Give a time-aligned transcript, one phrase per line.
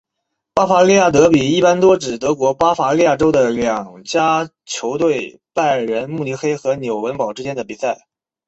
[0.55, 8.07] 巴伐利亚德比一般多指指德国巴伐利亚州的两家球队拜仁慕尼黑和纽伦堡之间的比赛。